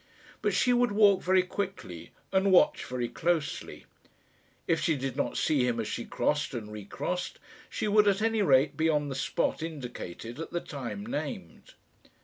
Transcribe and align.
But 0.41 0.55
she 0.55 0.73
would 0.73 0.91
walk 0.91 1.21
very 1.21 1.43
quickly 1.43 2.09
and 2.31 2.51
watch 2.51 2.85
very 2.85 3.07
closely. 3.07 3.85
If 4.65 4.81
she 4.81 4.95
did 4.95 5.15
not 5.15 5.37
see 5.37 5.63
him 5.67 5.79
as 5.79 5.87
she 5.87 6.05
crossed 6.05 6.55
and 6.55 6.71
recrossed, 6.71 7.37
she 7.69 7.87
would 7.87 8.07
at 8.07 8.19
any 8.23 8.41
rate 8.41 8.75
be 8.75 8.89
on 8.89 9.09
the 9.09 9.13
spot 9.15 9.61
indicated 9.61 10.39
at 10.39 10.49
the 10.49 10.59
time 10.59 11.05
named. 11.05 11.75